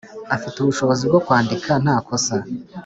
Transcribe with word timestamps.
–afite 0.35 0.57
ubushobozi 0.59 1.03
bwo 1.09 1.19
kwandika 1.25 1.71
nta 1.83 1.97
kosa, 2.07 2.35